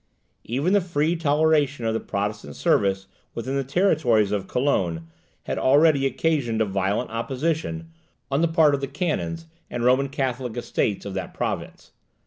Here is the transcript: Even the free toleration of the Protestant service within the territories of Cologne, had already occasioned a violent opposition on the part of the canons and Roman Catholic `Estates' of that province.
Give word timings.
Even 0.45 0.73
the 0.73 0.81
free 0.81 1.15
toleration 1.15 1.85
of 1.85 1.93
the 1.93 1.99
Protestant 1.99 2.55
service 2.55 3.05
within 3.35 3.55
the 3.55 3.63
territories 3.63 4.31
of 4.31 4.47
Cologne, 4.47 5.05
had 5.43 5.59
already 5.59 6.07
occasioned 6.07 6.59
a 6.59 6.65
violent 6.65 7.11
opposition 7.11 7.91
on 8.31 8.41
the 8.41 8.47
part 8.47 8.73
of 8.73 8.81
the 8.81 8.87
canons 8.87 9.45
and 9.69 9.83
Roman 9.85 10.09
Catholic 10.09 10.53
`Estates' 10.53 11.05
of 11.05 11.13
that 11.13 11.35
province. 11.35 11.91